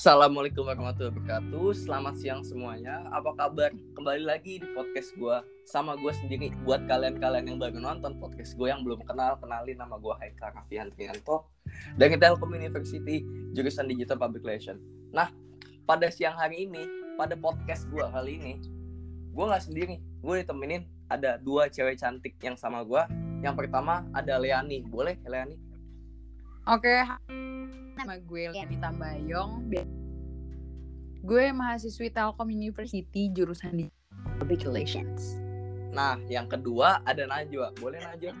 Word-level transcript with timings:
Assalamualaikum 0.00 0.64
warahmatullahi 0.64 1.12
wabarakatuh. 1.12 1.76
Selamat 1.76 2.16
siang 2.16 2.40
semuanya. 2.40 3.04
Apa 3.12 3.36
kabar? 3.36 3.68
Kembali 3.92 4.24
lagi 4.24 4.56
di 4.56 4.64
podcast 4.72 5.12
gue 5.12 5.44
sama 5.68 5.92
gue 5.92 6.08
sendiri. 6.24 6.56
Buat 6.64 6.88
kalian-kalian 6.88 7.44
yang 7.44 7.60
baru 7.60 7.76
nonton 7.84 8.16
podcast 8.16 8.56
gue 8.56 8.72
yang 8.72 8.80
belum 8.80 9.04
kenal, 9.04 9.36
kenalin 9.36 9.76
nama 9.76 10.00
gue 10.00 10.14
Haikal 10.24 10.56
Raffian 10.56 10.88
Trianto 10.96 11.52
dari 12.00 12.16
Telkom 12.16 12.48
University 12.56 13.28
jurusan 13.52 13.92
Digital 13.92 14.16
Public 14.16 14.40
Relation. 14.40 14.80
Nah, 15.12 15.28
pada 15.84 16.08
siang 16.08 16.32
hari 16.32 16.64
ini, 16.64 16.80
pada 17.20 17.36
podcast 17.36 17.84
gue 17.92 18.00
kali 18.00 18.40
ini, 18.40 18.56
gue 19.36 19.44
nggak 19.52 19.68
sendiri. 19.68 20.00
Gue 20.24 20.40
ditemenin 20.40 20.88
ada 21.12 21.36
dua 21.36 21.68
cewek 21.68 22.00
cantik 22.00 22.40
yang 22.40 22.56
sama 22.56 22.88
gue. 22.88 23.04
Yang 23.44 23.68
pertama 23.68 24.08
ada 24.16 24.40
Leani. 24.40 24.80
Boleh 24.80 25.20
Leani? 25.28 25.60
Oke, 26.64 27.04
nama 28.00 28.16
gue 28.16 28.48
Leni 28.48 28.80
Tambayong. 28.80 29.68
Gue 31.20 31.52
mahasiswi 31.52 32.08
Telkom 32.08 32.48
University 32.48 33.28
jurusan 33.28 33.76
di 33.76 33.86
Public 34.40 34.64
Relations. 34.64 35.36
Nah, 35.92 36.16
yang 36.32 36.48
kedua 36.48 37.04
ada 37.04 37.28
Najwa. 37.28 37.76
Boleh 37.76 38.00
Najwa? 38.00 38.32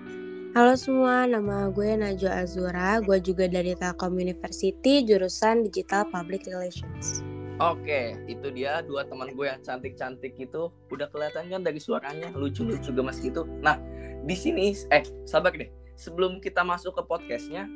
Halo 0.56 0.72
semua, 0.80 1.28
nama 1.28 1.68
gue 1.68 1.92
Najwa 1.92 2.40
Azura. 2.40 3.04
Gue 3.04 3.20
juga 3.20 3.52
dari 3.52 3.76
Telkom 3.76 4.16
University 4.16 5.04
jurusan 5.04 5.68
Digital 5.68 6.08
Public 6.08 6.48
Relations. 6.48 7.20
Oke, 7.60 8.16
itu 8.32 8.48
dia 8.56 8.80
dua 8.80 9.04
teman 9.04 9.36
gue 9.36 9.44
yang 9.44 9.60
cantik-cantik 9.60 10.40
itu 10.40 10.72
udah 10.88 11.12
kelihatan 11.12 11.52
kan 11.52 11.60
dari 11.60 11.76
suaranya 11.76 12.32
lucu-lucu 12.32 12.96
gemes 12.96 13.20
gitu. 13.20 13.44
Nah, 13.60 13.76
di 14.24 14.32
sini 14.32 14.72
eh 14.88 15.04
sabar 15.28 15.52
deh. 15.52 15.68
Sebelum 16.00 16.40
kita 16.40 16.64
masuk 16.64 16.96
ke 16.96 17.04
podcastnya, 17.04 17.68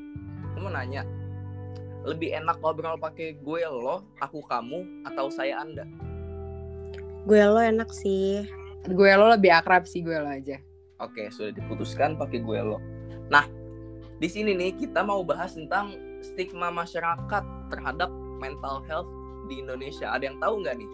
mau 0.57 0.73
nanya, 0.73 1.05
lebih 2.05 2.37
enak 2.37 2.61
ngobrol 2.61 3.01
pakai 3.01 3.41
gue 3.41 3.63
lo, 3.65 4.05
aku 4.21 4.45
kamu, 4.45 5.09
atau 5.09 5.33
saya 5.33 5.65
anda? 5.65 5.89
Gue 7.25 7.41
lo 7.41 7.59
enak 7.59 7.89
sih. 7.89 8.45
Gue 8.85 9.09
lo 9.17 9.33
lebih 9.33 9.49
akrab 9.49 9.89
sih 9.89 10.05
gue 10.05 10.13
lo 10.13 10.29
aja. 10.29 10.61
Oke, 11.01 11.33
sudah 11.33 11.57
diputuskan 11.57 12.21
pakai 12.21 12.45
gue 12.45 12.61
lo. 12.61 12.79
Nah, 13.33 13.49
di 14.21 14.29
sini 14.29 14.53
nih 14.53 14.77
kita 14.77 15.01
mau 15.01 15.25
bahas 15.25 15.57
tentang 15.57 15.97
stigma 16.21 16.69
masyarakat 16.69 17.45
terhadap 17.73 18.13
mental 18.37 18.85
health 18.85 19.09
di 19.49 19.65
Indonesia. 19.65 20.13
Ada 20.13 20.29
yang 20.29 20.39
tahu 20.39 20.61
nggak 20.61 20.77
nih? 20.77 20.91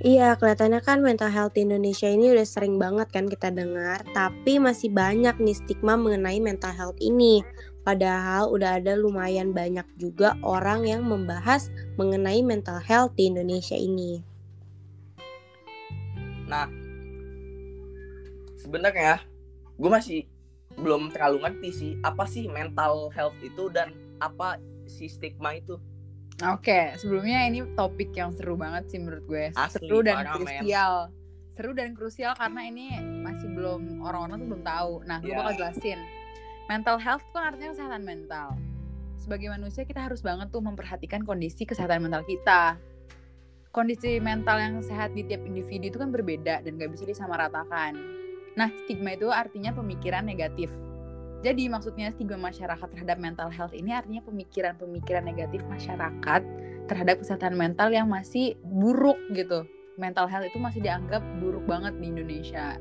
Iya, 0.00 0.32
kelihatannya 0.40 0.80
kan 0.80 1.04
mental 1.04 1.28
health 1.28 1.52
di 1.52 1.68
Indonesia 1.68 2.08
ini 2.08 2.32
udah 2.32 2.46
sering 2.48 2.80
banget 2.80 3.12
kan 3.12 3.28
kita 3.28 3.52
dengar, 3.52 4.00
tapi 4.16 4.56
masih 4.56 4.88
banyak 4.88 5.36
nih 5.36 5.52
stigma 5.52 5.92
mengenai 5.92 6.40
mental 6.40 6.72
health 6.72 6.96
ini. 7.04 7.44
Padahal 7.80 8.52
udah 8.52 8.76
ada 8.76 8.92
lumayan 8.92 9.56
banyak 9.56 9.88
juga 9.96 10.36
orang 10.44 10.84
yang 10.84 11.02
membahas 11.04 11.72
mengenai 11.96 12.44
mental 12.44 12.76
health 12.76 13.16
di 13.16 13.32
Indonesia 13.32 13.74
ini. 13.74 14.20
Nah, 16.44 16.68
sebenarnya 18.60 19.24
gue 19.80 19.90
masih 19.90 20.20
belum 20.76 21.10
terlalu 21.10 21.42
ngerti 21.46 21.70
sih 21.72 21.90
apa 22.04 22.28
sih 22.28 22.46
mental 22.46 23.08
health 23.16 23.36
itu 23.40 23.72
dan 23.72 23.96
apa 24.20 24.60
si 24.84 25.08
stigma 25.08 25.56
itu. 25.56 25.80
Oke, 26.40 26.96
sebelumnya 26.96 27.44
ini 27.44 27.64
topik 27.76 28.16
yang 28.16 28.32
seru 28.32 28.56
banget 28.56 28.88
sih 28.88 28.98
menurut 29.00 29.24
gue. 29.28 29.44
Asli, 29.56 29.88
seru 29.88 30.00
dan 30.00 30.24
men. 30.24 30.32
krusial. 30.40 30.94
Seru 31.52 31.70
dan 31.76 31.92
krusial 31.92 32.32
karena 32.32 32.60
ini 32.64 32.96
masih 33.20 33.52
belum 33.52 34.00
orang-orang 34.00 34.36
tuh 34.40 34.48
belum 34.48 34.64
tahu. 34.64 34.92
Nah, 35.04 35.20
gue 35.20 35.28
Iya. 35.28 35.36
bakal 35.36 35.52
jelasin. 35.60 36.00
Mental 36.70 37.02
health 37.02 37.26
tuh 37.34 37.42
artinya 37.42 37.74
kesehatan 37.74 38.06
mental. 38.06 38.54
Sebagai 39.18 39.50
manusia 39.50 39.82
kita 39.82 40.06
harus 40.06 40.22
banget 40.22 40.54
tuh 40.54 40.62
memperhatikan 40.62 41.26
kondisi 41.26 41.66
kesehatan 41.66 41.98
mental 41.98 42.22
kita. 42.22 42.78
Kondisi 43.74 44.22
mental 44.22 44.62
yang 44.62 44.78
sehat 44.78 45.10
di 45.18 45.26
tiap 45.26 45.42
individu 45.42 45.90
itu 45.90 45.98
kan 45.98 46.14
berbeda 46.14 46.62
dan 46.62 46.78
gak 46.78 46.94
bisa 46.94 47.10
disamaratakan. 47.10 47.98
Nah, 48.54 48.70
stigma 48.86 49.18
itu 49.18 49.26
artinya 49.34 49.74
pemikiran 49.74 50.22
negatif. 50.22 50.70
Jadi 51.42 51.66
maksudnya 51.66 52.14
stigma 52.14 52.38
masyarakat 52.38 52.86
terhadap 52.86 53.18
mental 53.18 53.50
health 53.50 53.74
ini 53.74 53.90
artinya 53.90 54.22
pemikiran-pemikiran 54.22 55.26
negatif 55.26 55.66
masyarakat 55.66 56.42
terhadap 56.86 57.18
kesehatan 57.18 57.58
mental 57.58 57.90
yang 57.90 58.06
masih 58.06 58.54
buruk 58.62 59.18
gitu. 59.34 59.66
Mental 59.98 60.30
health 60.30 60.46
itu 60.46 60.62
masih 60.62 60.86
dianggap 60.86 61.18
buruk 61.42 61.66
banget 61.66 61.98
di 61.98 62.14
Indonesia. 62.14 62.78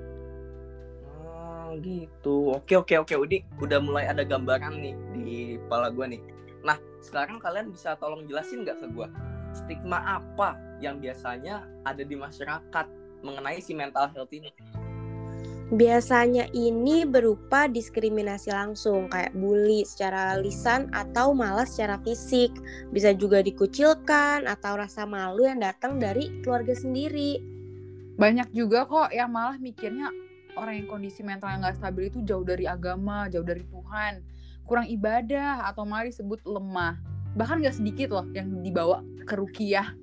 Oh, 1.69 1.78
gitu. 1.78 2.57
Oke, 2.57 2.74
oke, 2.81 2.97
oke. 2.97 3.13
Udik, 3.13 3.46
udah 3.62 3.78
mulai 3.78 4.09
ada 4.09 4.25
gambaran 4.25 4.81
nih 4.81 4.96
di 5.22 5.38
kepala 5.62 5.94
gue 5.94 6.18
nih. 6.18 6.22
Nah, 6.66 6.81
sekarang 6.97 7.38
kalian 7.38 7.69
bisa 7.69 7.94
tolong 8.02 8.25
jelasin 8.25 8.66
nggak 8.66 8.81
ke 8.81 8.88
gue 8.90 9.07
stigma 9.53 10.02
apa 10.22 10.58
yang 10.81 11.02
biasanya 11.02 11.66
ada 11.85 12.02
di 12.06 12.16
masyarakat 12.18 12.85
mengenai 13.22 13.59
si 13.62 13.78
mental 13.78 14.09
health 14.13 14.34
ini? 14.34 14.50
Biasanya 15.69 16.50
ini 16.50 17.06
berupa 17.06 17.69
diskriminasi 17.69 18.50
langsung 18.50 19.06
kayak 19.06 19.38
bully 19.38 19.85
secara 19.85 20.34
lisan 20.41 20.90
atau 20.90 21.38
malah 21.38 21.69
secara 21.69 22.02
fisik. 22.02 22.50
Bisa 22.90 23.13
juga 23.13 23.46
dikucilkan 23.46 24.50
atau 24.50 24.74
rasa 24.81 25.06
malu 25.06 25.46
yang 25.46 25.62
datang 25.62 26.02
dari 26.02 26.41
keluarga 26.41 26.74
sendiri. 26.74 27.38
Banyak 28.18 28.50
juga 28.50 28.90
kok 28.90 29.13
yang 29.13 29.29
malah 29.29 29.62
mikirnya 29.62 30.09
orang 30.59 30.84
yang 30.84 30.88
kondisi 30.92 31.24
mental 31.24 31.50
yang 31.50 31.64
nggak 31.64 31.80
stabil 31.80 32.12
itu 32.12 32.20
jauh 32.28 32.44
dari 32.44 32.68
agama, 32.68 33.31
jauh 33.31 33.46
dari 33.46 33.64
Tuhan, 33.66 34.22
kurang 34.68 34.86
ibadah 34.92 35.66
atau 35.72 35.88
malah 35.88 36.06
disebut 36.06 36.44
lemah. 36.44 37.00
Bahkan 37.34 37.64
nggak 37.64 37.78
sedikit 37.80 38.14
loh 38.14 38.28
yang 38.36 38.62
dibawa 38.62 39.02
ke 39.24 39.34
rukiah. 39.40 39.96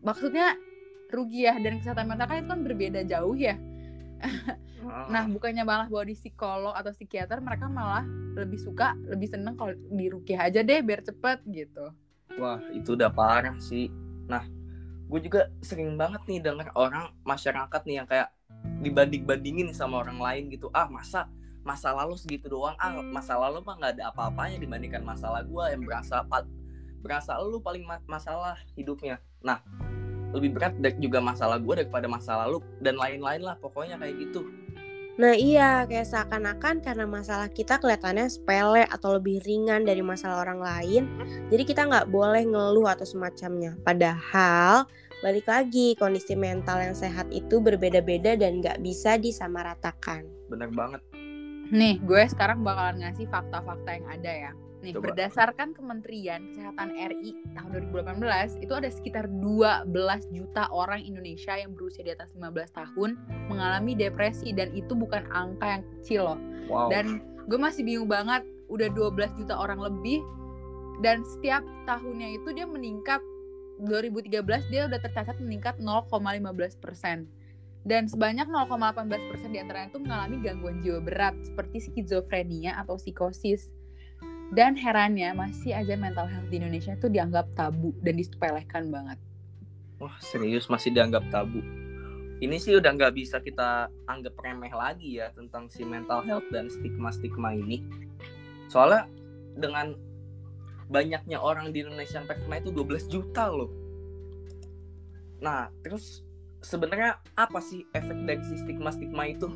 Maksudnya 0.00 0.56
rukiah 1.12 1.56
dan 1.60 1.78
kesehatan 1.78 2.10
mental 2.10 2.26
kan 2.26 2.36
itu 2.42 2.48
kan 2.50 2.60
berbeda 2.64 3.00
jauh 3.04 3.36
ya. 3.36 3.54
Nah, 4.84 5.24
bukannya 5.24 5.64
malah 5.64 5.88
bawa 5.88 6.04
di 6.04 6.12
psikolog 6.12 6.76
atau 6.76 6.92
psikiater, 6.92 7.40
mereka 7.40 7.72
malah 7.72 8.04
lebih 8.36 8.60
suka, 8.60 8.92
lebih 9.08 9.32
seneng 9.32 9.56
kalau 9.56 9.72
di 9.72 10.12
rukiah 10.12 10.44
aja 10.44 10.60
deh 10.60 10.84
biar 10.84 11.00
cepet 11.00 11.40
gitu. 11.48 11.88
Wah, 12.36 12.60
itu 12.68 12.92
udah 12.92 13.08
parah 13.08 13.56
sih. 13.62 13.88
Nah, 14.28 14.44
gue 15.08 15.20
juga 15.24 15.48
sering 15.64 15.96
banget 15.96 16.20
nih 16.28 16.40
denger 16.44 16.68
orang 16.76 17.12
masyarakat 17.24 17.80
nih 17.86 17.96
yang 17.96 18.08
kayak 18.08 18.28
dibanding-bandingin 18.84 19.72
sama 19.72 20.00
orang 20.04 20.20
lain 20.20 20.42
gitu. 20.52 20.68
Ah, 20.74 20.88
masa 20.88 21.28
masa 21.64 21.92
lalu 21.96 22.16
segitu 22.20 22.52
doang. 22.52 22.76
Ah, 22.76 23.00
masa 23.00 23.36
lalu 23.40 23.64
mah 23.64 23.76
nggak 23.80 23.92
ada 24.00 24.04
apa-apanya 24.12 24.60
dibandingkan 24.60 25.00
masalah 25.00 25.40
gue 25.44 25.64
yang 25.72 25.82
berasa 25.84 26.24
berasa 27.04 27.36
lu 27.40 27.60
paling 27.60 27.84
ma- 27.84 28.04
masalah 28.08 28.56
hidupnya. 28.76 29.20
Nah, 29.44 29.60
lebih 30.32 30.56
berat 30.56 30.74
juga 30.98 31.22
masalah 31.22 31.60
gue 31.62 31.84
daripada 31.84 32.08
masa 32.10 32.34
lalu 32.44 32.64
dan 32.82 32.98
lain-lain 32.98 33.44
lah 33.44 33.54
pokoknya 33.60 34.00
kayak 34.00 34.18
gitu. 34.18 34.42
Nah 35.14 35.30
iya, 35.30 35.86
kayak 35.86 36.10
seakan-akan 36.10 36.82
karena 36.82 37.06
masalah 37.06 37.46
kita 37.46 37.78
kelihatannya 37.78 38.26
sepele 38.26 38.82
atau 38.90 39.14
lebih 39.14 39.38
ringan 39.46 39.86
dari 39.86 40.02
masalah 40.02 40.42
orang 40.42 40.58
lain, 40.58 41.02
jadi 41.54 41.62
kita 41.62 41.86
nggak 41.86 42.10
boleh 42.10 42.42
ngeluh 42.42 42.90
atau 42.90 43.06
semacamnya. 43.06 43.78
Padahal 43.86 44.90
balik 45.24 45.48
lagi 45.48 45.96
kondisi 45.96 46.36
mental 46.36 46.84
yang 46.84 46.92
sehat 46.92 47.32
itu 47.32 47.56
berbeda-beda 47.56 48.36
dan 48.36 48.60
nggak 48.60 48.84
bisa 48.84 49.16
disamaratakan. 49.16 50.28
Bener 50.52 50.68
banget. 50.68 51.00
Nih, 51.72 51.96
gue 52.04 52.28
sekarang 52.28 52.60
bakalan 52.60 53.00
ngasih 53.00 53.24
fakta-fakta 53.32 53.88
yang 53.88 54.06
ada 54.12 54.28
ya. 54.28 54.52
Nih, 54.84 54.92
Coba. 54.92 55.16
berdasarkan 55.16 55.72
Kementerian 55.72 56.52
Kesehatan 56.52 56.92
RI 56.92 57.40
tahun 57.56 57.88
2018, 57.88 58.60
itu 58.60 58.72
ada 58.76 58.92
sekitar 58.92 59.32
12 59.40 59.88
juta 60.28 60.68
orang 60.68 61.00
Indonesia 61.00 61.56
yang 61.56 61.72
berusia 61.72 62.04
di 62.04 62.12
atas 62.12 62.28
15 62.36 62.68
tahun 62.76 63.16
mengalami 63.48 63.96
depresi 63.96 64.52
dan 64.52 64.76
itu 64.76 64.92
bukan 64.92 65.24
angka 65.32 65.80
yang 65.80 65.84
kecil 65.88 66.20
loh. 66.36 66.40
Wow. 66.68 66.92
Dan 66.92 67.24
gue 67.48 67.56
masih 67.56 67.80
bingung 67.80 68.12
banget, 68.12 68.44
udah 68.68 68.92
12 68.92 69.40
juta 69.40 69.56
orang 69.56 69.80
lebih 69.80 70.20
dan 71.00 71.24
setiap 71.24 71.64
tahunnya 71.88 72.36
itu 72.36 72.52
dia 72.52 72.68
meningkat 72.68 73.24
2013 73.82 74.70
dia 74.70 74.86
udah 74.86 75.00
tercatat 75.02 75.36
meningkat 75.42 75.80
0,15 75.82 76.78
persen 76.78 77.26
dan 77.84 78.08
sebanyak 78.08 78.48
0,18 78.48 79.30
persen 79.30 79.50
di 79.52 79.58
antaranya 79.60 79.92
itu 79.92 80.00
mengalami 80.00 80.36
gangguan 80.40 80.76
jiwa 80.80 81.00
berat 81.04 81.34
seperti 81.42 81.90
skizofrenia 81.90 82.78
atau 82.80 82.96
psikosis 82.96 83.68
dan 84.54 84.78
herannya 84.78 85.34
masih 85.34 85.74
aja 85.74 85.98
mental 85.98 86.30
health 86.30 86.48
di 86.48 86.62
Indonesia 86.62 86.94
itu 86.94 87.10
dianggap 87.10 87.50
tabu 87.58 87.90
dan 88.00 88.14
disepelekan 88.16 88.88
banget 88.88 89.18
Wah 90.04 90.20
serius 90.20 90.66
masih 90.66 90.90
dianggap 90.90 91.24
tabu. 91.30 91.62
Ini 92.42 92.56
sih 92.58 92.74
udah 92.74 92.92
nggak 92.92 93.14
bisa 93.14 93.38
kita 93.38 93.88
anggap 94.10 94.34
remeh 94.42 94.68
lagi 94.74 95.22
ya 95.22 95.30
tentang 95.32 95.70
si 95.70 95.86
mental 95.86 96.20
health 96.26 96.44
dan 96.50 96.66
stigma-stigma 96.66 97.54
ini. 97.54 97.80
Soalnya 98.66 99.06
dengan 99.54 99.94
banyaknya 100.88 101.40
orang 101.40 101.72
di 101.72 101.84
Indonesia 101.84 102.20
yang 102.20 102.28
terkena 102.28 102.60
itu 102.60 102.70
12 102.72 103.12
juta 103.12 103.44
loh. 103.48 103.70
Nah 105.40 105.68
terus 105.84 106.24
sebenarnya 106.64 107.20
apa 107.36 107.60
sih 107.60 107.84
efek 107.92 108.18
dari 108.24 108.42
si 108.44 108.56
stigma-stigma 108.60 109.24
itu? 109.28 109.48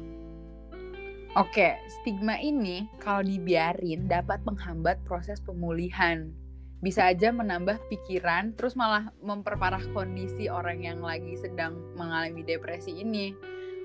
Oke, 1.36 1.76
stigma 2.00 2.40
ini 2.40 2.88
kalau 2.98 3.20
dibiarin 3.20 4.08
dapat 4.08 4.40
menghambat 4.48 5.00
proses 5.04 5.40
pemulihan. 5.44 6.32
bisa 6.78 7.10
aja 7.10 7.34
menambah 7.34 7.74
pikiran 7.90 8.54
terus 8.54 8.78
malah 8.78 9.10
memperparah 9.18 9.82
kondisi 9.90 10.46
orang 10.46 10.86
yang 10.86 11.02
lagi 11.02 11.34
sedang 11.34 11.74
mengalami 11.98 12.46
depresi 12.46 13.02
ini 13.02 13.34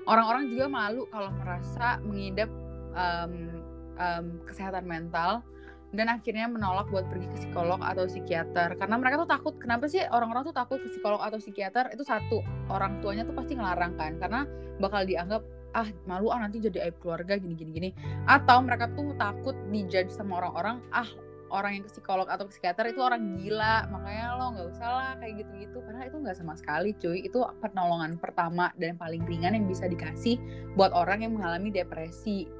orang-orang 0.06 0.46
juga 0.52 0.70
malu 0.70 1.02
kalau 1.10 1.34
merasa 1.42 1.98
mengidap 2.06 2.46
um, 2.94 3.34
um, 3.98 4.26
kesehatan 4.46 4.86
mental 4.86 5.42
dan 5.94 6.10
akhirnya 6.10 6.50
menolak 6.50 6.90
buat 6.90 7.06
pergi 7.06 7.30
ke 7.30 7.36
psikolog 7.46 7.78
atau 7.78 8.10
psikiater. 8.10 8.74
Karena 8.74 8.98
mereka 8.98 9.22
tuh 9.22 9.30
takut 9.30 9.54
kenapa 9.56 9.86
sih 9.86 10.02
orang-orang 10.02 10.50
tuh 10.50 10.56
takut 10.56 10.78
ke 10.82 10.88
psikolog 10.90 11.22
atau 11.22 11.38
psikiater? 11.38 11.94
Itu 11.94 12.02
satu 12.02 12.42
orang 12.68 12.98
tuanya 12.98 13.22
tuh 13.22 13.32
pasti 13.32 13.54
ngelarang 13.54 13.94
kan? 13.94 14.18
Karena 14.18 14.44
bakal 14.82 15.06
dianggap 15.06 15.42
ah 15.74 15.90
malu 16.06 16.30
ah 16.30 16.38
nanti 16.38 16.62
jadi 16.62 16.86
aib 16.90 16.98
keluarga 16.98 17.38
gini 17.38 17.54
gini 17.54 17.70
gini. 17.70 17.90
Atau 18.26 18.62
mereka 18.66 18.90
tuh 18.92 19.14
takut 19.14 19.54
dijudge 19.70 20.10
sama 20.10 20.42
orang-orang 20.42 20.82
ah 20.90 21.06
orang 21.54 21.78
yang 21.78 21.84
ke 21.86 21.90
psikolog 21.94 22.26
atau 22.26 22.50
psikiater 22.50 22.90
itu 22.90 22.98
orang 22.98 23.38
gila 23.38 23.86
makanya 23.86 24.34
lo 24.34 24.58
nggak 24.58 24.66
usah 24.74 24.88
lah 24.90 25.12
kayak 25.22 25.46
gitu-gitu. 25.46 25.78
Karena 25.86 26.02
itu 26.10 26.16
nggak 26.18 26.36
sama 26.36 26.58
sekali 26.58 26.90
cuy. 26.98 27.22
Itu 27.22 27.46
pertolongan 27.62 28.18
pertama 28.18 28.74
dan 28.74 28.98
paling 28.98 29.22
ringan 29.22 29.54
yang 29.54 29.70
bisa 29.70 29.86
dikasih 29.86 30.42
buat 30.74 30.90
orang 30.90 31.22
yang 31.22 31.38
mengalami 31.38 31.70
depresi 31.70 32.50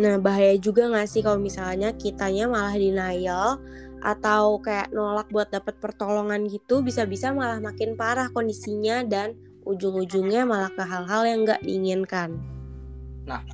Nah, 0.00 0.16
bahaya 0.16 0.56
juga 0.56 0.88
gak 0.88 1.08
sih 1.08 1.20
kalau 1.20 1.36
misalnya 1.36 1.92
kitanya 1.92 2.48
malah 2.48 2.72
denial 2.72 3.60
atau 4.02 4.58
kayak 4.58 4.90
nolak 4.90 5.28
buat 5.28 5.52
dapat 5.52 5.76
pertolongan 5.78 6.48
gitu, 6.48 6.80
bisa-bisa 6.80 7.30
malah 7.30 7.60
makin 7.60 7.94
parah 7.94 8.32
kondisinya 8.32 9.04
dan 9.04 9.36
ujung-ujungnya 9.68 10.48
malah 10.48 10.72
ke 10.72 10.82
hal-hal 10.82 11.22
yang 11.28 11.44
gak 11.44 11.60
diinginkan. 11.60 12.40
Nah, 13.28 13.44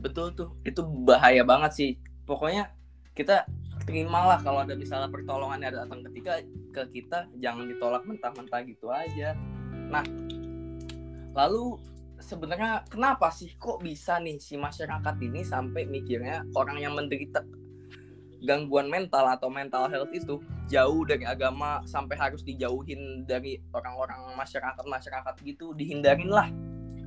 betul 0.00 0.32
tuh. 0.32 0.50
Itu 0.64 0.82
bahaya 1.04 1.44
banget 1.44 1.70
sih. 1.76 1.90
Pokoknya 2.24 2.72
kita 3.14 3.46
terimalah 3.86 4.42
kalau 4.42 4.66
ada 4.66 4.74
misalnya 4.74 5.06
pertolongan 5.12 5.62
yang 5.62 5.74
datang 5.86 6.02
ketika 6.10 6.42
ke 6.74 6.82
kita, 7.00 7.30
jangan 7.38 7.68
ditolak 7.70 8.02
mentah-mentah 8.02 8.60
gitu 8.66 8.90
aja. 8.90 9.38
Nah, 9.92 10.02
lalu 11.36 11.78
sebenarnya 12.20 12.84
kenapa 12.88 13.28
sih 13.28 13.54
kok 13.56 13.84
bisa 13.84 14.18
nih 14.18 14.40
si 14.40 14.56
masyarakat 14.56 15.14
ini 15.20 15.44
sampai 15.44 15.84
mikirnya 15.84 16.44
orang 16.56 16.80
yang 16.80 16.96
menderita 16.96 17.44
gangguan 18.44 18.86
mental 18.92 19.26
atau 19.32 19.48
mental 19.48 19.88
health 19.88 20.12
itu 20.12 20.40
jauh 20.68 21.02
dari 21.08 21.24
agama 21.24 21.80
sampai 21.88 22.16
harus 22.18 22.44
dijauhin 22.44 23.24
dari 23.24 23.58
orang-orang 23.72 24.36
masyarakat 24.36 24.84
masyarakat 24.84 25.34
gitu 25.42 25.72
dihindarin 25.72 26.28
lah. 26.28 26.48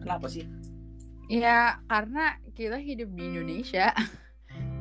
Kenapa 0.01 0.25
sih? 0.31 0.47
Ya 1.29 1.77
karena 1.85 2.41
kita 2.57 2.81
hidup 2.81 3.13
di 3.13 3.23
Indonesia. 3.29 3.93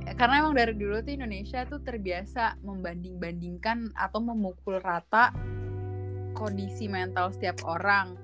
Karena 0.09 0.41
emang 0.41 0.57
dari 0.57 0.73
dulu 0.73 1.05
tuh 1.05 1.13
Indonesia 1.21 1.69
tuh 1.69 1.85
terbiasa 1.85 2.57
membanding-bandingkan 2.65 3.93
atau 3.93 4.25
memukul 4.25 4.81
rata 4.81 5.37
kondisi 6.33 6.89
mental 6.89 7.29
setiap 7.29 7.61
orang 7.69 8.17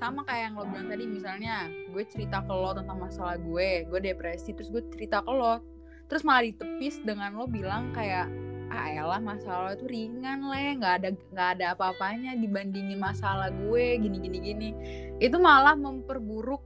sama 0.00 0.24
kayak 0.24 0.42
yang 0.48 0.54
lo 0.56 0.64
bilang 0.64 0.88
tadi 0.88 1.04
misalnya 1.04 1.68
gue 1.92 2.04
cerita 2.08 2.40
ke 2.40 2.52
lo 2.56 2.72
tentang 2.72 2.96
masalah 2.96 3.36
gue 3.36 3.84
gue 3.84 4.00
depresi 4.00 4.56
terus 4.56 4.72
gue 4.72 4.80
cerita 4.88 5.20
ke 5.20 5.28
lo 5.28 5.60
terus 6.08 6.24
malah 6.24 6.48
ditepis 6.48 7.04
dengan 7.04 7.36
lo 7.36 7.44
bilang 7.44 7.92
kayak 7.92 8.32
ah 8.70 8.86
elah 8.86 9.18
masalah 9.18 9.60
lo 9.66 9.72
itu 9.76 9.86
ringan 9.90 10.46
le. 10.46 10.78
Nggak 10.78 10.94
ada 11.02 11.08
nggak 11.12 11.48
ada 11.58 11.64
apa-apanya 11.74 12.38
dibandingin 12.38 12.96
masalah 12.96 13.50
gue 13.50 13.98
gini 13.98 14.16
gini 14.22 14.38
gini. 14.38 14.70
Itu 15.18 15.42
malah 15.42 15.74
memperburuk 15.74 16.62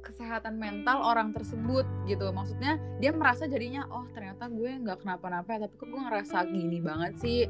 kesehatan 0.00 0.56
mental 0.56 1.04
orang 1.04 1.36
tersebut 1.36 1.84
gitu. 2.08 2.32
Maksudnya 2.32 2.80
dia 2.98 3.12
merasa 3.12 3.44
jadinya 3.44 3.84
oh 3.92 4.08
ternyata 4.16 4.48
gue 4.48 4.72
nggak 4.72 5.04
kenapa-napa 5.04 5.68
tapi 5.68 5.74
kok 5.76 5.88
gue 5.88 6.00
ngerasa 6.00 6.48
gini 6.48 6.80
banget 6.80 7.12
sih 7.20 7.40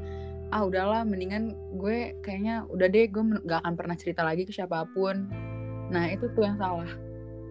ah 0.53 0.61
udahlah 0.65 1.01
mendingan 1.05 1.53
gue 1.77 2.13
kayaknya 2.21 2.65
udah 2.69 2.87
deh 2.89 3.05
gue 3.09 3.23
nggak 3.45 3.59
akan 3.65 3.73
pernah 3.73 3.95
cerita 3.97 4.21
lagi 4.21 4.45
ke 4.45 4.53
siapa 4.53 4.85
pun. 4.93 5.25
Nah 5.89 6.09
itu 6.09 6.29
tuh 6.33 6.45
yang 6.45 6.57
salah. 6.57 6.89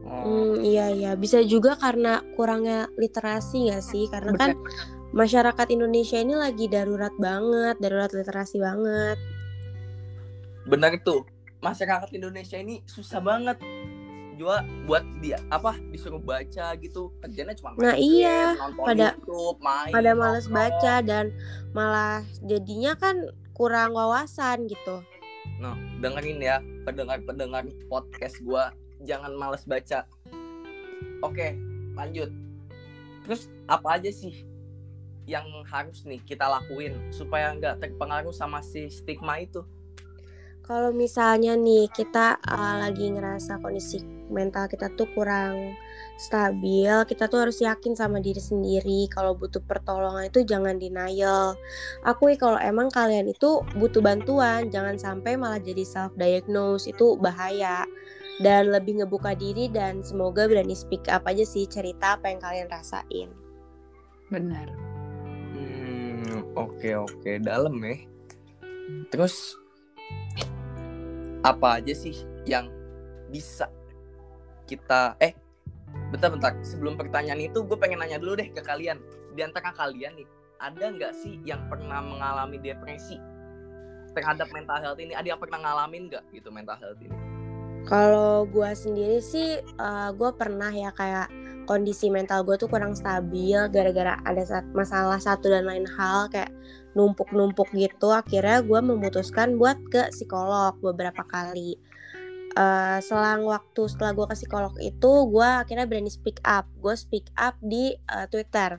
Hmm, 0.05 0.61
iya 0.61 0.93
iya. 0.93 1.12
Bisa 1.17 1.41
juga 1.41 1.81
karena 1.81 2.20
kurangnya 2.37 2.93
literasi 3.00 3.73
gak 3.73 3.85
sih? 3.85 4.05
Karena 4.12 4.37
kan 4.37 4.50
masyarakat 5.17 5.67
Indonesia 5.73 6.20
ini 6.20 6.37
lagi 6.37 6.69
darurat 6.69 7.14
banget 7.17 7.81
darurat 7.81 8.12
literasi 8.12 8.61
banget. 8.61 9.17
Benar 10.69 10.93
itu 10.97 11.25
masyarakat 11.64 12.12
Indonesia 12.12 12.61
ini 12.61 12.85
susah 12.85 13.25
banget 13.25 13.56
juga 14.35 14.67
buat 14.85 15.03
dia 15.23 15.39
apa 15.49 15.79
disuruh 15.91 16.21
baca 16.21 16.75
gitu. 16.79 17.11
Kerjanya 17.23 17.55
cuma 17.57 17.75
nah 17.79 17.97
iya 17.97 18.55
pada 18.77 19.15
YouTube, 19.15 19.59
main, 19.63 19.93
pada 19.95 20.11
males 20.13 20.47
baca 20.51 20.95
dan 21.01 21.31
malah 21.73 22.23
jadinya 22.45 22.95
kan 22.99 23.31
kurang 23.55 23.95
wawasan 23.95 24.67
gitu. 24.67 25.03
Nah 25.63 25.79
dengerin 26.03 26.43
ya 26.43 26.59
pendengar 26.83 27.23
pendengar 27.23 27.63
podcast 27.87 28.43
gua. 28.43 28.75
Jangan 29.05 29.37
males 29.37 29.63
baca. 29.69 30.09
Oke 31.23 31.57
lanjut. 31.95 32.31
Terus 33.25 33.49
apa 33.71 33.97
aja 33.97 34.11
sih 34.13 34.45
yang 35.25 35.45
harus 35.65 36.05
nih 36.05 36.21
kita 36.21 36.45
lakuin 36.45 36.93
supaya 37.09 37.53
nggak 37.57 37.81
terpengaruh 37.81 38.33
sama 38.33 38.61
si 38.61 38.93
stigma 38.93 39.41
itu? 39.41 39.65
Kalau 40.65 40.97
misalnya 40.97 41.61
nih 41.61 41.93
kita 41.93 42.41
uh, 42.41 42.81
lagi 42.81 43.13
ngerasa 43.13 43.61
kondisi 43.61 44.01
mental 44.35 44.67
kita 44.67 44.91
tuh 44.99 45.07
kurang 45.15 45.79
stabil, 46.19 46.91
kita 47.07 47.31
tuh 47.31 47.47
harus 47.47 47.63
yakin 47.63 47.95
sama 47.95 48.19
diri 48.19 48.43
sendiri. 48.43 49.07
Kalau 49.11 49.39
butuh 49.39 49.63
pertolongan 49.63 50.27
itu 50.27 50.43
jangan 50.43 50.79
denial. 50.79 51.55
Akui 52.03 52.35
kalau 52.35 52.59
emang 52.59 52.91
kalian 52.91 53.31
itu 53.31 53.63
butuh 53.79 54.03
bantuan, 54.03 54.69
jangan 54.75 54.99
sampai 54.99 55.39
malah 55.39 55.63
jadi 55.63 55.87
self 55.87 56.13
diagnose 56.19 56.91
itu 56.91 57.15
bahaya. 57.19 57.87
Dan 58.43 58.75
lebih 58.75 58.99
ngebuka 58.99 59.39
diri 59.39 59.71
dan 59.71 60.03
semoga 60.03 60.51
berani 60.51 60.75
speak 60.75 61.07
up 61.07 61.23
aja 61.31 61.47
sih 61.47 61.71
cerita 61.71 62.19
apa 62.19 62.35
yang 62.35 62.43
kalian 62.43 62.67
rasain. 62.67 63.31
Benar. 64.27 64.75
Hmm, 65.55 66.43
oke 66.59 66.75
okay, 66.83 66.99
oke, 66.99 67.15
okay. 67.23 67.39
dalam 67.39 67.79
ya. 67.79 67.95
Terus 69.15 69.55
apa 71.47 71.79
aja 71.79 71.95
sih 71.95 72.17
yang 72.49 72.73
bisa 73.29 73.69
kita 74.64 75.16
eh 75.20 75.32
bentar 76.11 76.31
bentar. 76.31 76.52
Sebelum 76.62 76.99
pertanyaan 76.99 77.40
itu 77.40 77.62
gue 77.62 77.78
pengen 77.78 78.02
nanya 78.02 78.19
dulu 78.19 78.38
deh 78.38 78.49
ke 78.50 78.62
kalian. 78.62 78.99
Di 79.34 79.43
antara 79.43 79.75
kalian 79.75 80.14
nih 80.19 80.28
ada 80.62 80.84
nggak 80.94 81.12
sih 81.20 81.43
yang 81.43 81.66
pernah 81.66 82.00
mengalami 82.00 82.56
depresi 82.62 83.19
terhadap 84.14 84.49
mental 84.55 84.78
health 84.80 85.00
ini? 85.02 85.12
Ada 85.12 85.35
yang 85.35 85.40
pernah 85.42 85.59
ngalamin 85.61 86.11
nggak 86.11 86.25
gitu 86.33 86.49
mental 86.54 86.78
health 86.78 87.00
ini? 87.02 87.16
Kalau 87.85 88.49
gue 88.49 88.71
sendiri 88.73 89.21
sih 89.21 89.61
uh, 89.76 90.09
gue 90.16 90.30
pernah 90.33 90.73
ya 90.73 90.88
kayak 90.97 91.28
kondisi 91.68 92.09
mental 92.09 92.44
gue 92.44 92.56
tuh 92.56 92.68
kurang 92.68 92.97
stabil 92.97 93.56
gara-gara 93.68 94.21
ada 94.25 94.64
masalah 94.73 95.21
satu 95.21 95.52
dan 95.52 95.68
lain 95.68 95.85
hal 95.85 96.33
kayak 96.33 96.49
numpuk-numpuk 96.97 97.68
gitu. 97.76 98.09
Akhirnya 98.09 98.64
gue 98.64 98.80
memutuskan 98.80 99.61
buat 99.61 99.76
ke 99.92 100.09
psikolog 100.14 100.78
beberapa 100.80 101.26
kali 101.28 101.76
uh, 102.54 102.99
selang 103.02 103.46
waktu 103.46 103.82
setelah 103.90 104.14
gue 104.14 104.26
ke 104.30 104.37
psikolog 104.38 104.75
itu 104.78 105.12
gue 105.30 105.49
akhirnya 105.49 105.87
berani 105.87 106.11
speak 106.11 106.38
up. 106.46 106.66
Gue 106.78 106.94
speak 106.94 107.28
up 107.38 107.58
di 107.61 107.94
uh, 108.11 108.26
twitter. 108.30 108.78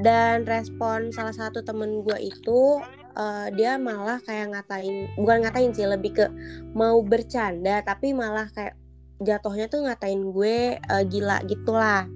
Dan 0.00 0.48
respon 0.48 1.12
salah 1.12 1.34
satu 1.34 1.60
temen 1.60 2.00
gue 2.00 2.16
itu 2.20 2.80
uh, 3.16 3.48
dia 3.52 3.76
malah 3.76 4.22
kayak 4.24 4.54
ngatain 4.54 5.12
bukan 5.18 5.44
ngatain 5.44 5.70
sih 5.76 5.84
lebih 5.84 6.16
ke 6.16 6.26
mau 6.72 7.02
bercanda 7.04 7.82
tapi 7.84 8.14
malah 8.16 8.48
kayak 8.54 8.78
jatuhnya 9.20 9.68
tuh 9.68 9.84
ngatain 9.84 10.20
gue 10.32 10.80
uh, 10.80 11.04
gila 11.04 11.44
gitulah. 11.44 12.08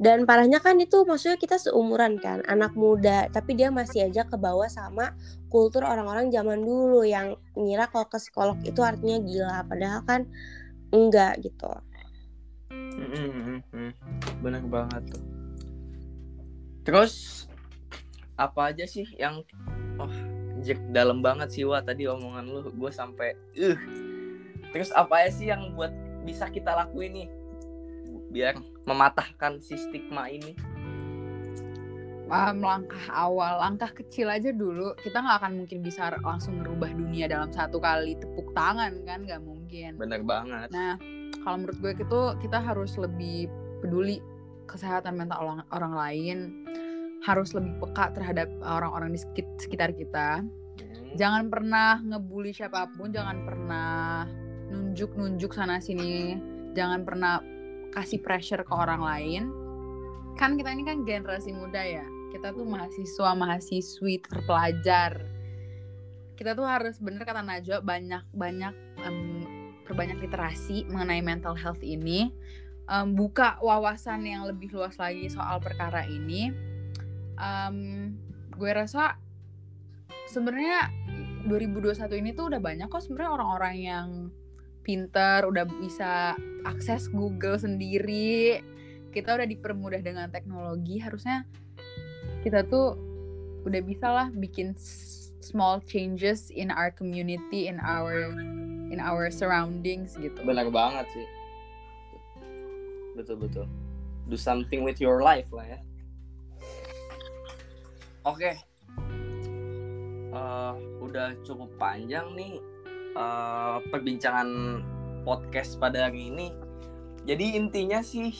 Dan 0.00 0.24
parahnya 0.24 0.64
kan 0.64 0.80
itu 0.80 1.04
maksudnya 1.04 1.36
kita 1.36 1.60
seumuran 1.60 2.16
kan 2.16 2.40
anak 2.48 2.72
muda 2.72 3.28
tapi 3.28 3.52
dia 3.52 3.68
masih 3.68 4.08
aja 4.08 4.24
ke 4.24 4.34
bawah 4.40 4.66
sama 4.66 5.12
kultur 5.50 5.82
orang-orang 5.82 6.30
zaman 6.30 6.62
dulu 6.62 7.02
yang 7.02 7.34
ngira 7.58 7.90
kalau 7.90 8.06
ke 8.06 8.16
psikolog 8.22 8.56
itu 8.62 8.80
artinya 8.80 9.18
gila 9.18 9.66
padahal 9.66 10.00
kan 10.06 10.20
enggak 10.94 11.42
gitu. 11.42 11.70
Benar 14.40 14.62
banget 14.70 15.02
tuh. 15.10 15.24
Terus 16.86 17.44
apa 18.40 18.72
aja 18.72 18.88
sih 18.88 19.04
yang 19.20 19.44
oh 20.00 20.14
jek 20.64 20.80
dalam 20.94 21.20
banget 21.20 21.52
sih 21.52 21.64
wah 21.66 21.82
tadi 21.82 22.06
omongan 22.06 22.46
lu. 22.46 22.60
Gue 22.72 22.94
sampai 22.94 23.34
uh. 23.58 23.78
Terus 24.70 24.94
apa 24.94 25.26
aja 25.26 25.30
sih 25.34 25.50
yang 25.50 25.74
buat 25.74 25.90
bisa 26.22 26.46
kita 26.46 26.72
lakuin 26.78 27.12
nih? 27.12 27.28
Biar 28.30 28.54
mematahkan 28.86 29.58
si 29.58 29.74
stigma 29.74 30.30
ini? 30.30 30.54
Um, 32.30 32.62
langkah 32.62 33.10
awal, 33.10 33.58
langkah 33.58 33.90
kecil 33.90 34.30
aja 34.30 34.54
dulu. 34.54 34.94
Kita 35.02 35.18
nggak 35.18 35.42
akan 35.42 35.52
mungkin 35.58 35.82
bisa 35.82 36.14
langsung 36.22 36.62
merubah 36.62 36.86
dunia 36.94 37.26
dalam 37.26 37.50
satu 37.50 37.82
kali 37.82 38.14
tepuk 38.22 38.54
tangan 38.54 39.02
kan, 39.02 39.26
nggak 39.26 39.42
mungkin. 39.42 39.98
Bener 39.98 40.22
banget. 40.22 40.70
Nah, 40.70 40.94
kalau 41.42 41.66
menurut 41.66 41.78
gue 41.82 41.92
itu 41.98 42.20
kita 42.46 42.62
harus 42.62 42.94
lebih 42.94 43.50
peduli 43.82 44.22
kesehatan 44.70 45.18
mental 45.18 45.42
orang, 45.42 45.66
orang 45.74 45.94
lain. 45.98 46.38
harus 47.20 47.52
lebih 47.52 47.76
peka 47.84 48.16
terhadap 48.16 48.48
orang-orang 48.64 49.12
di 49.12 49.20
sekit- 49.20 49.60
sekitar 49.60 49.92
kita. 49.92 50.40
Hmm. 50.40 51.12
Jangan 51.20 51.52
pernah 51.52 52.00
ngebully 52.00 52.56
siapa 52.56 52.88
pun, 52.96 53.12
jangan 53.12 53.44
pernah 53.44 54.24
nunjuk-nunjuk 54.72 55.52
sana 55.52 55.82
sini, 55.84 56.40
jangan 56.72 57.04
pernah 57.04 57.44
kasih 57.92 58.24
pressure 58.24 58.64
ke 58.64 58.72
orang 58.72 59.02
lain. 59.04 59.42
Kan 60.38 60.56
kita 60.56 60.72
ini 60.72 60.86
kan 60.86 61.04
generasi 61.04 61.52
muda 61.52 61.82
ya. 61.84 62.06
Kita 62.30 62.54
tuh 62.54 62.64
mahasiswa, 62.64 63.30
mahasiswi, 63.34 64.22
terpelajar. 64.22 65.20
Kita 66.38 66.56
tuh 66.56 66.64
harus 66.64 66.96
bener 67.02 67.26
kata 67.26 67.44
Najwa 67.44 67.84
banyak 67.84 68.24
banyak 68.32 68.74
em, 69.04 69.18
perbanyak 69.84 70.22
literasi 70.22 70.88
mengenai 70.88 71.20
mental 71.20 71.58
health 71.58 71.82
ini. 71.82 72.30
Em, 72.86 73.12
buka 73.12 73.58
wawasan 73.60 74.24
yang 74.24 74.46
lebih 74.46 74.70
luas 74.72 74.96
lagi 74.96 75.26
soal 75.28 75.58
perkara 75.58 76.06
ini. 76.06 76.54
Em, 77.36 77.76
gue 78.54 78.70
rasa 78.70 79.18
sebenarnya 80.30 80.88
2021 81.50 82.20
ini 82.22 82.30
tuh 82.32 82.54
udah 82.54 82.60
banyak 82.62 82.86
kok 82.86 83.02
sebenarnya 83.02 83.32
orang-orang 83.34 83.76
yang 83.76 84.08
pinter, 84.86 85.44
udah 85.46 85.64
bisa 85.66 86.34
akses 86.64 87.08
Google 87.12 87.58
sendiri. 87.58 88.60
Kita 89.10 89.34
udah 89.34 89.46
dipermudah 89.46 90.00
dengan 90.00 90.30
teknologi, 90.30 91.02
harusnya 91.02 91.44
kita 92.40 92.64
tuh 92.66 92.96
udah 93.68 93.80
bisa 93.84 94.08
lah 94.08 94.28
bikin 94.32 94.72
small 95.40 95.80
changes 95.84 96.48
in 96.52 96.72
our 96.72 96.92
community, 96.92 97.68
in 97.68 97.80
our 97.80 98.32
in 98.90 98.98
our 98.98 99.28
surroundings 99.28 100.16
gitu. 100.16 100.40
Benar 100.44 100.68
banget 100.72 101.06
sih. 101.12 101.26
Betul 103.16 103.36
betul. 103.40 103.66
Do 104.30 104.36
something 104.38 104.86
with 104.86 105.02
your 105.02 105.20
life 105.20 105.48
lah 105.52 105.66
ya. 105.66 105.80
Oke. 108.24 108.52
Eh, 110.30 110.74
udah 111.02 111.34
cukup 111.42 111.74
panjang 111.80 112.30
nih 112.38 112.62
eh, 113.16 113.76
perbincangan 113.90 114.48
podcast 115.26 115.76
pada 115.80 116.08
hari 116.08 116.30
ini. 116.30 116.54
Jadi 117.26 117.58
intinya 117.58 118.00
sih 118.00 118.32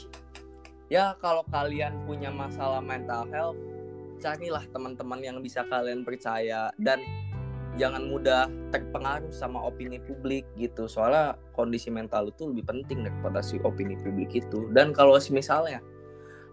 ya 0.90 1.14
kalau 1.20 1.44
kalian 1.50 2.02
punya 2.08 2.32
masalah 2.32 2.80
mental 2.82 3.26
health, 3.30 3.58
carilah 4.20 4.62
teman-teman 4.70 5.20
yang 5.24 5.40
bisa 5.40 5.64
kalian 5.66 6.04
percaya. 6.04 6.68
Dan 6.76 7.00
jangan 7.80 8.04
mudah 8.06 8.46
terpengaruh 8.70 9.32
sama 9.32 9.64
opini 9.64 9.96
publik 10.04 10.44
gitu. 10.60 10.84
Soalnya 10.84 11.40
kondisi 11.56 11.88
mental 11.88 12.28
itu 12.28 12.52
lebih 12.52 12.68
penting 12.68 13.08
daripada 13.08 13.40
si 13.40 13.56
opini 13.64 13.96
publik 13.96 14.36
itu. 14.36 14.68
Dan 14.76 14.92
kalau 14.92 15.16
misalnya 15.32 15.80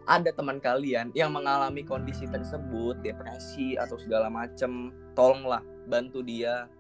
ada 0.08 0.32
teman 0.32 0.64
kalian 0.64 1.12
yang 1.12 1.36
mengalami 1.36 1.84
kondisi 1.84 2.24
tersebut 2.32 3.04
depresi 3.04 3.76
atau 3.76 4.00
segala 4.00 4.32
macem 4.32 4.96
tolonglah 5.12 5.60
bantu 5.92 6.24
dia. 6.24 6.72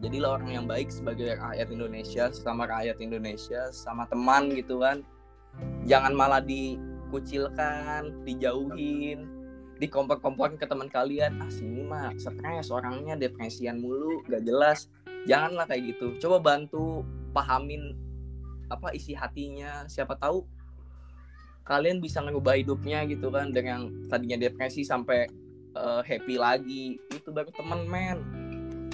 Jadilah 0.00 0.40
orang 0.40 0.50
yang 0.50 0.66
baik 0.68 0.88
sebagai 0.88 1.36
rakyat 1.36 1.68
Indonesia 1.68 2.32
sama 2.32 2.64
rakyat 2.64 2.96
Indonesia 3.00 3.68
sama 3.72 4.08
teman 4.08 4.52
gitu 4.56 4.80
kan. 4.80 5.04
Jangan 5.84 6.12
malah 6.16 6.40
dikucilkan 6.40 8.24
dijauhin 8.24 9.35
dikompor-komporin 9.76 10.56
ke 10.56 10.64
teman 10.64 10.88
kalian. 10.88 11.36
Ah 11.38 11.48
sini 11.48 11.82
mah 11.82 12.12
stres 12.16 12.68
orangnya 12.68 13.14
depresian 13.14 13.78
mulu 13.78 14.24
gak 14.24 14.42
jelas. 14.42 14.88
Janganlah 15.24 15.66
kayak 15.66 15.94
gitu. 15.94 16.16
Coba 16.18 16.38
bantu 16.40 17.02
pahamin 17.30 17.92
apa 18.68 18.90
isi 18.92 19.12
hatinya. 19.12 19.84
Siapa 19.86 20.16
tahu 20.16 20.46
kalian 21.62 21.98
bisa 21.98 22.22
ngubah 22.22 22.54
hidupnya 22.56 23.02
gitu 23.04 23.26
kan 23.28 23.50
dengan 23.50 23.90
tadinya 24.06 24.38
depresi 24.38 24.82
sampai 24.82 25.26
eh, 25.72 26.00
happy 26.02 26.36
lagi. 26.36 26.96
Itu 27.10 27.34
baru 27.34 27.50
temen 27.50 27.84
men. 27.84 28.18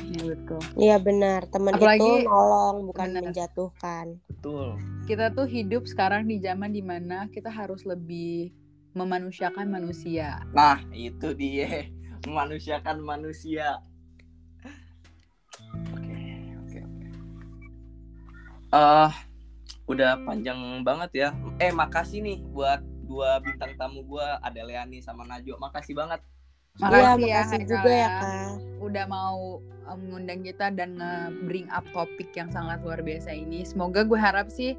Iya 0.03 0.37
betul. 0.37 0.61
Iya 0.77 0.97
benar, 1.01 1.41
teman 1.49 1.73
Apalagi- 1.73 2.05
itu 2.05 2.29
nolong 2.29 2.77
bukan 2.85 3.09
Benar. 3.09 3.23
menjatuhkan. 3.23 4.07
betul. 4.29 4.77
Kita 5.09 5.33
tuh 5.33 5.47
hidup 5.49 5.87
sekarang 5.87 6.29
di 6.29 6.37
zaman 6.37 6.69
di 6.69 6.83
mana 6.83 7.31
kita 7.33 7.49
harus 7.49 7.87
lebih 7.87 8.53
memanusiakan 8.93 9.67
manusia. 9.69 10.41
nah 10.53 10.81
itu 10.93 11.33
dia. 11.33 11.89
Memanusiakan 12.29 13.03
manusia. 13.03 13.83
Oke 15.91 16.23
oke 16.63 16.79
oke. 16.87 17.07
Eh 18.71 19.13
udah 19.91 20.23
panjang 20.23 20.59
banget 20.87 21.11
ya. 21.13 21.29
Eh 21.59 21.75
makasih 21.75 22.23
nih 22.23 22.39
buat 22.55 22.79
dua 23.03 23.43
bintang 23.43 23.75
tamu 23.75 24.07
gua 24.07 24.39
ada 24.39 24.63
Leani 24.63 25.03
sama 25.03 25.27
Najwa. 25.27 25.59
Makasih 25.59 25.99
banget. 25.99 26.23
Makasih 26.81 27.27
ya, 27.29 27.43
makasih 27.45 27.63
juga 27.69 27.91
ya 27.93 28.09
kak. 28.17 28.49
udah 28.81 29.05
mau 29.05 29.61
um, 29.61 29.99
mengundang 30.09 30.41
kita 30.41 30.73
dan 30.73 30.97
nge-bring 30.97 31.69
up 31.69 31.85
topik 31.93 32.33
yang 32.33 32.49
sangat 32.49 32.81
luar 32.81 33.05
biasa 33.05 33.35
ini. 33.37 33.67
Semoga 33.67 34.07
gue 34.07 34.17
harap 34.17 34.49
sih 34.49 34.73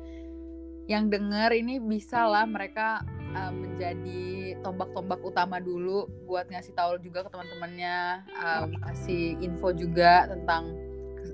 yang 0.90 1.08
denger 1.08 1.54
ini 1.56 1.80
bisa 1.80 2.28
lah 2.28 2.44
mereka 2.44 3.06
um, 3.34 3.54
menjadi 3.68 4.56
tombak-tombak 4.64 5.20
utama 5.26 5.60
dulu 5.60 6.08
buat 6.30 6.48
ngasih 6.48 6.74
tahu 6.78 7.02
juga 7.04 7.28
ke 7.28 7.30
teman-temannya, 7.34 8.24
um, 8.40 8.70
kasih 8.90 9.38
info 9.44 9.74
juga 9.76 10.30
tentang 10.30 10.74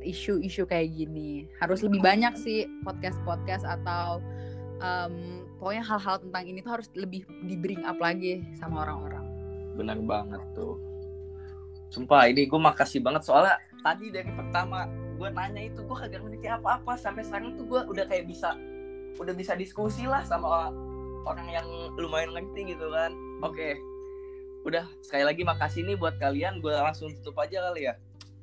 isu-isu 0.02 0.64
kayak 0.66 0.96
gini. 0.96 1.46
Harus 1.60 1.84
lebih 1.84 2.00
banyak 2.00 2.34
sih 2.40 2.66
podcast-podcast 2.84 3.68
atau 3.68 4.24
um, 4.80 5.46
pokoknya 5.60 5.84
hal-hal 5.84 6.18
tentang 6.24 6.44
ini 6.48 6.60
tuh 6.64 6.80
harus 6.80 6.88
lebih 6.96 7.28
di 7.46 7.56
bring 7.60 7.84
up 7.84 8.00
lagi 8.00 8.44
sama 8.58 8.88
orang-orang. 8.88 9.26
benar 9.80 9.96
banget 10.04 10.44
tuh 10.52 10.76
sumpah 11.90 12.30
ini 12.30 12.46
gue 12.46 12.60
makasih 12.60 13.02
banget 13.02 13.26
soalnya 13.26 13.58
tadi 13.82 14.14
dari 14.14 14.30
pertama 14.36 14.86
gue 15.18 15.30
nanya 15.32 15.62
itu 15.68 15.82
gue 15.84 15.98
kagak 15.98 16.22
ngerti 16.22 16.48
apa-apa 16.48 16.94
sampai 16.96 17.26
sekarang 17.26 17.58
tuh 17.58 17.66
gue 17.66 17.82
udah 17.92 18.06
kayak 18.06 18.30
bisa 18.30 18.54
udah 19.20 19.36
bisa 19.36 19.58
diskusi 19.58 20.06
lah 20.06 20.24
sama 20.24 20.70
orang 21.26 21.48
yang 21.50 21.68
lumayan 21.98 22.32
ngerti 22.36 22.76
gitu 22.76 22.88
kan. 22.92 23.12
Oke. 23.44 23.80
Udah 24.68 24.86
sekali 25.00 25.24
lagi 25.24 25.42
makasih 25.48 25.88
nih 25.88 25.96
buat 25.96 26.16
kalian. 26.20 26.60
Gue 26.60 26.76
langsung 26.76 27.12
tutup 27.20 27.40
aja 27.40 27.72
kali 27.72 27.88
ya. 27.90 27.96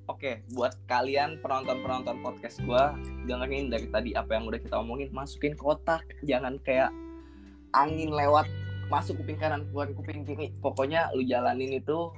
Oke 0.06 0.46
buat 0.54 0.70
kalian 0.86 1.42
penonton 1.42 1.82
penonton 1.82 2.22
podcast 2.22 2.62
gue 2.62 2.82
dengerin 3.26 3.74
dari 3.74 3.90
tadi 3.90 4.10
apa 4.14 4.38
yang 4.38 4.46
udah 4.46 4.62
kita 4.62 4.78
omongin 4.78 5.10
masukin 5.10 5.58
kotak 5.58 6.06
jangan 6.22 6.62
kayak 6.62 6.94
angin 7.74 8.14
lewat 8.14 8.46
masuk 8.86 9.18
kuping 9.18 9.38
kanan 9.38 9.66
keluar 9.70 9.90
kuping 9.90 10.22
kiri. 10.22 10.54
Pokoknya 10.62 11.10
lu 11.10 11.26
jalanin 11.26 11.82
itu. 11.82 12.14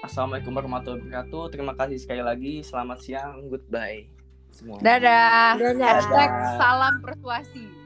Assalamualaikum 0.00 0.56
warahmatullahi 0.56 1.10
wabarakatuh. 1.10 1.44
Terima 1.52 1.74
kasih 1.76 1.98
sekali 2.00 2.22
lagi. 2.24 2.54
Selamat 2.64 2.98
siang. 3.04 3.50
Goodbye 3.50 4.08
semua. 4.54 4.78
Dadah. 4.80 5.58
Dadah. 5.58 5.90
Hashtag 6.00 6.30
salam 6.56 6.94
persuasi. 7.02 7.79